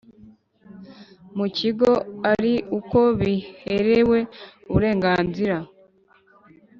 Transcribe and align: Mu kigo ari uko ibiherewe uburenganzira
Mu 1.37 1.45
kigo 1.57 1.91
ari 2.31 2.53
uko 2.77 2.99
ibiherewe 3.13 4.19
uburenganzira 4.69 5.55